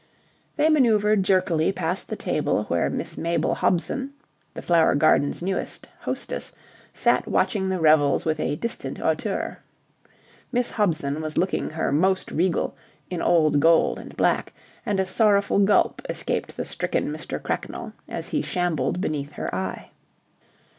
[0.55, 4.13] They manoeuvred jerkily past the table where Miss Mabel Hobson,
[4.55, 6.51] the Flower Garden's newest "hostess,"
[6.91, 9.59] sat watching the revels with a distant hauteur.
[10.51, 12.75] Miss Hobson was looking her most regal
[13.11, 14.53] in old gold and black,
[14.87, 17.39] and a sorrowful gulp escaped the stricken Mr.
[17.39, 19.91] Cracknell as he shambled beneath her eye.